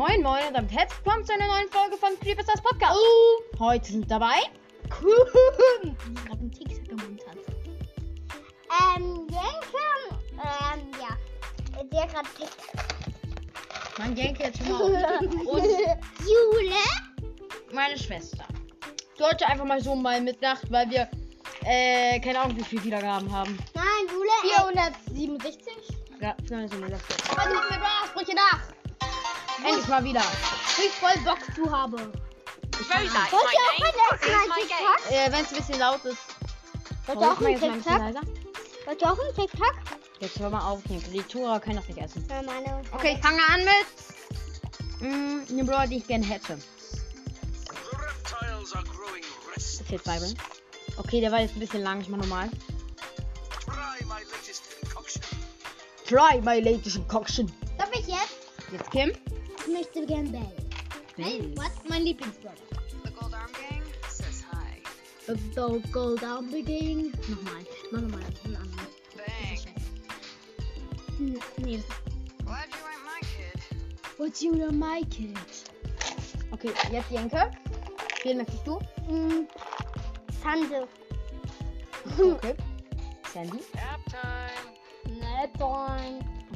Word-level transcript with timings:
Moin 0.00 0.22
Moin 0.22 0.46
und 0.48 0.54
damit 0.54 0.72
herzlich 0.72 0.98
willkommen 1.04 1.26
zu 1.26 1.34
einer 1.34 1.46
neuen 1.46 1.68
Folge 1.68 1.94
von 1.98 2.18
Creepers 2.20 2.46
Podcast. 2.62 2.98
Heute 3.58 3.84
sind 3.84 4.10
dabei 4.10 4.38
Die 4.84 4.88
gerade 6.24 6.40
einen 6.40 6.50
gemacht 6.88 7.26
hat. 7.28 8.96
Ähm, 8.96 9.26
Jenke, 9.28 10.16
ähm, 10.38 10.90
ja. 10.98 11.82
Der 11.82 12.06
gerade 12.06 12.28
TikTok. 12.30 12.82
mein 13.98 14.16
Jenke 14.16 14.44
jetzt 14.44 14.56
schon 14.56 14.70
mal 14.70 14.80
und 14.80 15.64
Jule. 16.24 16.74
meine 17.70 17.98
Schwester. 17.98 18.46
Sollte 19.18 19.46
einfach 19.48 19.66
mal 19.66 19.82
so 19.82 19.94
mal 19.94 20.22
mitnacht, 20.22 20.62
weil 20.72 20.88
wir 20.88 21.10
äh, 21.66 22.18
keine 22.20 22.40
Ahnung 22.40 22.56
wie 22.56 22.64
viel 22.64 22.82
Wiedergaben 22.82 23.30
haben. 23.30 23.58
Nein, 23.74 23.84
Jule. 24.08 24.30
467. 24.64 25.74
Ja, 26.22 26.34
nein, 26.48 26.68
so 26.68 26.76
eine 26.76 26.86
Heute 26.86 27.54
machen 27.54 27.80
wir. 27.82 27.99
Endlich 29.64 29.88
mal 29.88 30.04
wieder. 30.04 30.22
Ich 30.78 30.92
voll 30.92 31.22
Bock 31.24 31.38
zu 31.54 31.70
habe. 31.70 31.96
Nice. 31.96 33.12
Wollt 33.30 33.52
ihr 33.52 34.40
auch 34.40 34.48
mal 34.48 34.58
TikTok? 34.60 34.68
game. 34.68 35.18
Äh, 35.18 35.32
Wenn 35.32 35.44
es 35.44 35.50
ein 35.50 35.56
bisschen 35.56 35.78
laut 35.78 36.04
ist. 36.04 36.18
Wollt 37.06 37.20
ihr 37.20 37.32
auch 37.32 37.40
mal 37.40 37.48
einen 37.48 37.60
TikTok? 37.60 38.00
Wollt 38.86 39.02
ihr 39.02 39.12
auch 39.12 39.18
einen 39.18 39.34
TikTok? 39.34 39.74
Jetzt 40.20 40.38
hör 40.38 40.50
mal 40.50 40.60
auf. 40.60 40.80
Die 40.84 41.22
Tora 41.22 41.60
können 41.60 41.76
das 41.76 41.88
nicht 41.88 41.98
essen. 41.98 42.26
Okay, 42.92 43.14
ich 43.16 43.22
fange 43.22 43.40
an 43.48 43.60
mit 43.64 45.10
mm, 45.10 45.52
einem 45.52 45.66
Brawler, 45.66 45.86
die 45.86 45.98
ich 45.98 46.06
gerne 46.06 46.26
hätte. 46.26 46.58
Ist 49.56 49.90
jetzt 49.90 50.04
Byron. 50.04 50.34
Okay, 50.98 51.20
der 51.20 51.32
war 51.32 51.40
jetzt 51.40 51.56
ein 51.56 51.60
bisschen 51.60 51.82
lang. 51.82 52.00
Ich 52.00 52.08
mach 52.08 52.18
nochmal. 52.18 52.50
Try 53.66 54.04
my 54.04 54.22
latest 54.30 54.62
concoction. 54.80 55.22
Try 56.06 56.40
my 56.42 56.60
latest 56.60 56.96
concoction. 56.96 57.52
Darf 57.78 57.90
ich 57.92 58.06
jetzt? 58.06 58.36
Jetzt 58.72 58.90
Kim. 58.90 59.12
Ich 59.70 59.76
möchte 59.76 60.04
gern 60.04 60.32
Bell. 60.32 60.52
Hey, 61.16 61.48
was? 61.54 61.70
Mein 61.88 62.02
Lieblingsbrother. 62.02 62.56
The 63.04 63.12
Gold 63.12 63.32
Arm 63.32 63.52
Gang 63.52 63.84
says 64.08 64.44
hi. 64.50 64.82
So 65.54 65.80
go 65.92 66.16
down 66.16 66.50
the 66.50 66.60
game. 66.60 67.12
Nochmal. 67.28 67.64
Mach 67.92 68.00
nochmal. 68.00 68.24
Einen 68.44 68.56
anderen. 68.56 68.88
Bang. 69.16 69.60
Nee. 71.58 71.84
Glad 72.44 72.68
you 72.72 72.84
ain't 72.90 73.04
my 73.04 73.20
kid. 73.20 73.60
What's 74.18 74.42
you 74.42 74.56
to 74.56 74.72
my 74.72 75.04
kid? 75.08 75.38
Okay, 76.50 76.72
jetzt 76.90 77.12
Jenke. 77.12 77.52
Wen 78.24 78.38
möchtest 78.38 78.66
du? 78.66 78.80
Hm, 79.06 79.46
Tante. 80.42 80.88
Okay. 82.18 82.56
Sandy. 83.32 83.60
Nap 83.74 84.00
time. 84.10 84.74
Nein. 85.20 85.48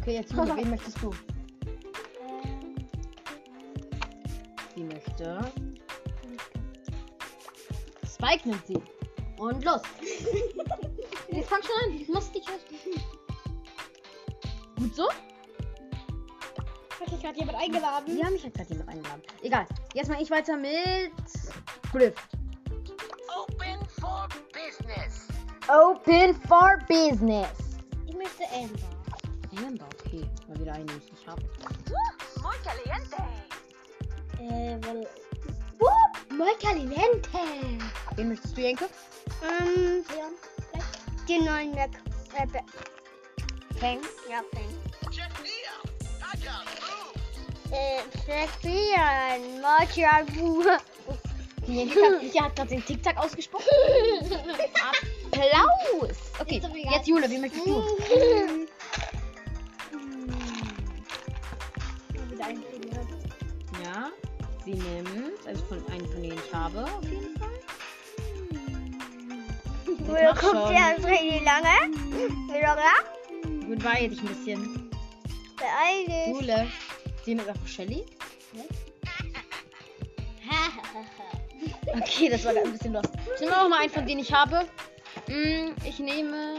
Okay, 0.00 0.14
jetzt 0.14 0.32
Jule. 0.32 0.56
Wen 0.56 0.70
möchtest 0.70 1.00
du? 1.00 1.12
Sie 4.74 4.84
möchte. 4.84 5.52
Spike 8.06 8.48
nimmt 8.48 8.66
sie. 8.66 8.82
Und 9.38 9.64
los. 9.64 9.82
Jetzt 11.30 11.48
fang 11.48 11.60
schon 11.62 11.92
an. 11.92 12.00
Ich 12.00 12.08
muss 12.08 12.30
dich. 12.32 12.44
Gut 14.76 14.94
so? 14.94 15.08
Hat 15.08 17.10
dich 17.10 17.20
gerade 17.20 17.38
jemand 17.38 17.58
eingeladen? 17.58 18.16
Die 18.16 18.24
haben 18.24 18.32
mich 18.32 18.44
jetzt 18.44 18.56
gerade 18.56 18.70
jemand 18.70 18.88
eingeladen. 18.88 19.22
Egal. 19.42 19.66
Jetzt 19.94 20.08
mal 20.08 20.22
ich 20.22 20.30
weiter 20.30 20.56
mit. 20.56 21.12
Griff. 21.92 22.14
Open 23.36 23.86
for 24.00 24.28
business. 24.52 25.28
Open 25.68 26.34
for 26.46 26.78
Business. 26.88 27.48
Ich 28.06 28.14
möchte 28.14 28.44
Amber. 28.52 29.66
Amber, 29.66 29.88
okay. 30.04 30.28
Mal 30.48 30.60
wieder 30.60 30.72
einen, 30.72 30.86
den 30.86 30.98
ich 30.98 31.10
nicht 31.10 31.26
habe. 31.26 31.42
Muy 32.42 32.54
caliente. 32.62 33.16
Äh, 34.44 34.78
weil. 34.82 35.06
Uh, 35.80 36.34
muy 36.34 36.54
caliente. 36.60 37.28
Wen 38.16 38.28
möchtest 38.28 38.56
du, 38.56 38.60
Jenke? 38.60 38.88
Ähm, 39.42 40.04
vielleicht? 40.06 41.28
Den 41.28 41.44
neuen 41.44 41.70
Mac. 41.74 41.90
Äh, 42.34 42.46
Fang. 43.78 44.00
ja. 44.28 44.42
I 46.20 46.36
got 46.36 46.60
moves. 46.68 47.54
Äh. 47.70 48.78
Machiavu. 49.62 50.64
Die 51.66 51.76
Jenke 51.76 52.40
hat, 52.40 52.56
gerade 52.56 52.68
den 52.68 52.84
TikTok 52.84 53.16
ausgesprochen. 53.16 53.64
Applaus. 55.32 56.16
Okay, 56.38 56.60
jetzt 56.92 57.08
Jule, 57.08 57.30
wen 57.30 57.40
möchtest 57.40 57.66
du? 57.66 57.82
Ja, 63.82 64.10
sie 64.64 64.74
nimmt, 64.74 65.46
also 65.46 65.64
von 65.66 65.84
einem 65.92 66.06
von 66.08 66.22
denen 66.22 66.38
ich 66.38 66.54
habe, 66.54 66.84
auf 66.84 67.04
jeden 67.04 67.36
Fall. 67.38 67.48
Woher 70.06 70.36
schon. 70.36 70.74
der 70.74 71.00
so 71.00 71.08
richtig 71.08 71.44
lange? 71.44 71.68
Da? 72.62 72.92
Gut, 73.66 73.78
beeil 73.78 74.08
dich 74.08 74.20
ein 74.20 74.26
bisschen. 74.26 74.90
Beeil 75.56 76.06
dich. 76.06 76.40
Jule, 76.40 76.66
sie 77.24 77.34
nimmt 77.34 77.48
einfach 77.48 77.66
Shelly. 77.66 78.04
Okay, 81.96 82.28
das 82.28 82.44
war 82.44 82.52
ein 82.56 82.72
bisschen 82.72 82.92
lost. 82.92 83.10
Ich 83.34 83.40
nehme 83.40 83.56
auch 83.56 83.68
mal 83.68 83.80
einen 83.80 83.90
von 83.90 84.06
denen 84.06 84.20
ich 84.20 84.32
habe. 84.32 84.66
Mm, 85.28 85.70
ich 85.84 85.98
nehme 85.98 86.56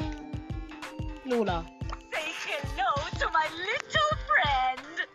Lola. 1.26 1.66
Say 2.12 2.32
hello 2.46 2.94
to 3.20 3.28
my 3.32 3.48
little 3.58 4.18
friend. 4.28 5.08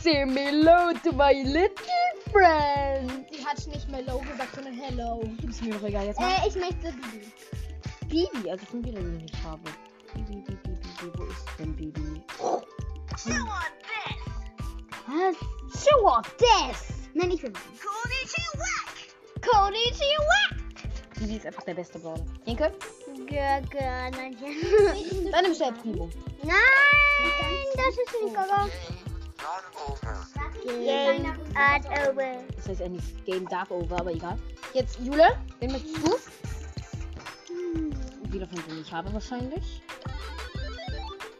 Say 0.00 0.26
hello 0.26 0.92
to 1.02 1.12
my 1.12 1.32
little 1.42 2.01
friend. 2.32 3.26
Sie 3.30 3.44
hat 3.44 3.66
nicht 3.66 3.88
mehr 3.90 4.02
Low 4.02 4.18
gesagt, 4.20 4.54
sondern 4.54 4.74
Hello. 4.74 5.22
Ist 5.48 5.62
mir 5.62 5.74
doch 5.74 5.82
egal. 5.84 6.06
Jetzt 6.06 6.18
mal. 6.18 6.30
Äh, 6.30 6.48
ich 6.48 6.54
möchte 6.56 6.92
Bibi. 6.92 7.32
Bibi, 8.08 8.50
also 8.50 8.64
von 8.66 8.84
wieder 8.84 9.00
den 9.00 9.24
ich 9.24 9.44
habe. 9.44 9.70
Bibi, 10.14 10.40
Bibi, 10.40 10.56
Bibi, 10.56 11.12
wo 11.16 11.24
ist 11.24 11.44
denn 11.58 11.76
Bibi? 11.76 12.22
Show 13.18 13.30
on 13.30 13.72
this. 13.82 14.22
Was? 15.06 15.84
Show 15.84 16.06
off 16.06 16.36
this! 16.36 17.08
Nein, 17.14 17.30
ich 17.30 17.42
will 17.42 17.52
Konnichiwa. 17.52 18.72
Konnichiwa. 19.40 20.62
Bibi 21.18 21.36
ist 21.36 21.46
einfach 21.46 21.62
der 21.64 21.74
beste 21.74 21.98
Brawler. 21.98 22.24
Jenke? 22.46 22.72
Gaga, 23.26 24.10
nein. 24.10 24.36
Dann 25.32 25.44
nimmst 25.44 25.60
du 25.60 25.72
Primo. 25.72 26.10
Nein, 26.42 26.56
das 27.76 27.94
ist 27.94 28.22
nicht 28.22 28.34
Gaga. 28.34 28.64
Not 28.64 28.70
over. 29.88 30.31
Game 30.64 31.26
Art 31.54 31.84
over. 32.08 32.44
Das 32.56 32.68
heißt 32.68 32.82
eigentlich 32.82 33.24
Game 33.24 33.48
Dark 33.48 33.70
Over, 33.70 34.00
aber 34.00 34.12
egal. 34.12 34.38
Jetzt 34.74 34.98
Jule, 35.00 35.36
wen 35.60 35.72
möchtest 35.72 35.96
du? 35.98 36.16
Wieder 38.32 38.46
von 38.46 38.62
denen 38.68 38.80
ich 38.80 38.92
habe 38.92 39.12
wahrscheinlich. 39.12 39.82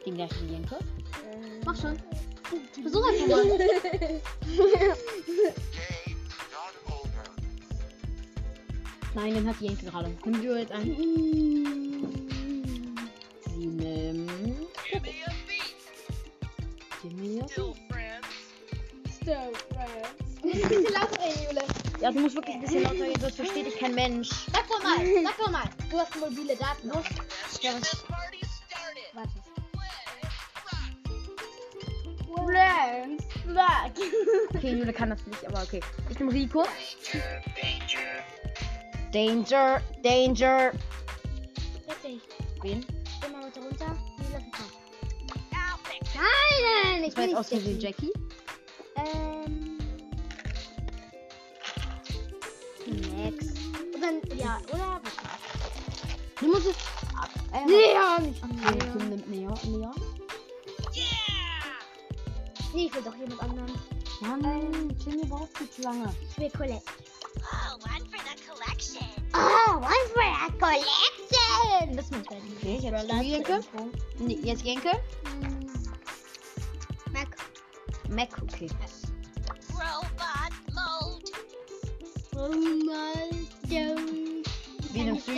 Den 0.05 0.15
gleichen 0.15 0.49
Jenke. 0.51 0.77
Mach 1.65 1.75
schon. 1.79 1.97
Versuch 2.81 3.07
einfach 3.07 3.27
mal. 3.27 3.57
Game 3.57 4.21
not 6.51 6.75
over. 6.87 7.23
Nein, 9.15 9.33
den 9.33 9.47
hat 9.47 9.59
Jenke 9.59 9.85
gerade. 9.85 10.11
Nimm 10.25 10.41
du 10.41 10.59
jetzt 10.59 10.71
ein. 10.71 12.12
Muss 20.53 20.63
ein 20.63 20.69
bisschen 20.69 20.93
lauter 20.93 21.19
reden, 21.19 21.43
Jule. 21.49 21.63
Ja, 21.99 22.11
du 22.11 22.19
musst 22.19 22.35
wirklich 22.35 22.55
ein 22.55 22.61
bisschen 22.61 22.83
lauter 22.83 22.95
reden, 22.95 23.21
sonst 23.21 23.35
versteht 23.35 23.65
dich 23.65 23.77
kein 23.79 23.95
Mensch. 23.95 24.29
Sag 24.51 24.67
doch 24.67 24.83
mal, 24.83 24.97
sag 25.23 25.37
doch 25.37 25.49
mal. 25.51 25.63
Du 25.89 25.99
hast 25.99 26.15
mobile 26.15 26.55
Daten. 26.55 26.89
Los. 26.89 27.05
Warte. 29.13 29.31
Black. 33.45 33.91
Okay, 34.55 34.75
Jule 34.75 34.93
kann 34.93 35.09
das 35.09 35.25
nicht, 35.25 35.45
aber 35.47 35.63
okay. 35.63 35.79
Ich 36.09 36.19
nehme 36.19 36.31
Rico. 36.31 36.65
Danger. 39.11 39.81
Danger. 40.03 40.71
Wen? 42.61 42.85
Geh 43.21 43.29
mal 43.29 43.43
runter. 43.43 43.97
Jule. 44.17 44.45
Perfect. 45.51 46.09
Nein, 46.15 47.03
ich 47.03 47.17
aus 47.35 47.51
nicht 47.51 47.61
Versehen 47.61 47.79
Jackie. 47.79 48.11
Jackie. 48.13 48.32
Max. 53.23 53.45
Und 53.95 54.01
dann, 54.01 54.37
ja, 54.37 54.59
oder? 54.71 55.01
Du 56.39 56.47
musst 56.47 56.67
es. 56.67 56.75
ab- 57.15 57.29
Äh, 57.53 57.67
Leon! 57.67 58.35
Okay, 58.43 58.79
Kim 58.79 59.09
nimmt 59.09 59.27
Leon. 59.27 59.59
Leon. 59.63 59.93
Yeah. 60.95 61.05
Nee, 62.73 62.85
ich 62.87 62.95
will 62.95 63.03
doch 63.03 63.15
jemand 63.15 63.41
anderen. 63.41 63.71
Mann, 64.21 64.97
Timmy 65.03 65.25
braucht 65.25 65.55
viel 65.57 65.69
zu 65.69 65.81
lange. 65.83 66.13
Ich 66.31 66.37
will 66.39 66.49
Colette. 66.51 66.81
Oh, 67.37 67.73
one 67.75 68.05
for 68.09 68.19
the 68.19 68.35
collection. 68.47 69.07
Oh, 69.35 69.75
one 69.77 70.07
for 70.13 70.23
a 70.23 70.49
collection! 70.59 71.95
Das 71.95 72.05
ist 72.05 72.11
mein 72.11 72.21
Okay, 72.57 72.79
jetzt 72.81 73.21
Jenke. 73.21 73.59
Nee, 74.19 74.39
jetzt 74.43 74.63
Jenke. 74.63 74.91
Mac. 77.11 77.27
Mac, 78.09 78.29
okay. 78.41 78.67
Wie 84.91 85.03
nimmst 85.03 85.27
du, 85.27 85.33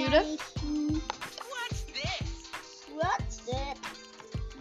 that? 3.47 3.77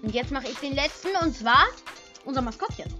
Und 0.03 0.15
jetzt 0.15 0.31
mache 0.31 0.49
ich 0.49 0.57
den 0.59 0.75
letzten 0.75 1.17
und 1.23 1.37
zwar 1.37 1.67
unser 2.25 2.43
Maskottchen. 2.43 2.93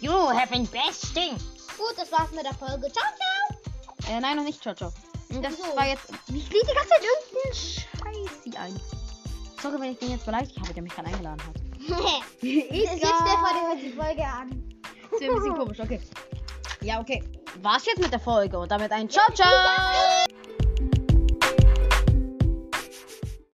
You 0.00 0.12
have 0.12 0.38
have 0.38 0.54
investing. 0.54 1.32
Gut, 1.76 1.94
das 1.96 2.10
war's 2.12 2.30
mit 2.32 2.44
der 2.44 2.54
Folge. 2.54 2.90
Ciao, 2.92 3.04
ciao. 3.16 4.16
Äh, 4.16 4.20
nein, 4.20 4.36
noch 4.36 4.44
nicht, 4.44 4.64
Jojo. 4.64 4.92
Und 5.30 5.42
Das 5.42 5.52
Wieso? 5.52 5.76
war 5.76 5.86
jetzt. 5.86 6.10
Ich 6.34 6.44
fliege 6.46 6.66
die 6.66 6.74
ganze 6.74 6.88
Zeit 6.88 7.02
irgendeinen 7.04 7.54
Scheiß 7.54 8.42
hier 8.44 8.60
ein. 8.60 8.80
Sorry, 9.62 9.80
wenn 9.80 9.92
ich 9.92 9.98
den 9.98 10.10
jetzt 10.12 10.24
beleidigt 10.24 10.58
habe, 10.58 10.72
der 10.72 10.82
mich 10.82 10.94
gerade 10.94 11.08
eingeladen 11.08 11.42
hat. 11.42 11.56
Jetzt 12.42 12.98
Stefan 12.98 13.54
der 13.54 13.68
hört 13.68 13.82
die 13.82 13.90
Folge 13.90 14.24
an. 14.24 14.80
Das 15.10 15.20
wäre 15.20 15.32
ein 15.32 15.38
bisschen 15.38 15.56
komisch, 15.56 15.80
okay. 15.80 16.00
Ja, 16.82 17.00
okay. 17.00 17.22
War's 17.62 17.84
jetzt 17.86 18.00
mit 18.00 18.12
der 18.12 18.20
Folge 18.20 18.58
und 18.58 18.70
damit 18.70 18.90
ein 18.92 19.08
Ciao, 19.08 19.32
ciao! 19.34 20.29